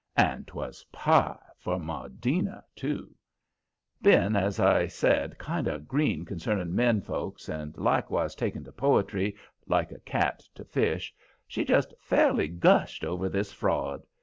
And 0.17 0.47
'twas 0.47 0.83
pie 0.91 1.37
for 1.59 1.77
Maudina, 1.77 2.63
too. 2.75 3.13
Being, 4.01 4.35
as 4.35 4.59
I 4.59 4.87
said, 4.87 5.37
kind 5.37 5.67
of 5.67 5.87
green 5.87 6.25
concerning 6.25 6.73
men 6.73 7.01
folks, 7.01 7.47
and 7.47 7.77
likewise 7.77 8.33
taking 8.33 8.63
to 8.63 8.71
poetry 8.71 9.35
like 9.67 9.91
a 9.91 9.99
cat 9.99 10.39
to 10.55 10.65
fish, 10.65 11.13
she 11.47 11.63
just 11.63 11.93
fairly 11.99 12.47
gushed 12.47 13.05
over 13.05 13.29
this 13.29 13.53
fraud. 13.53 14.01